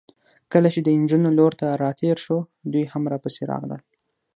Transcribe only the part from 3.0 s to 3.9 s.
راپسې راغلل.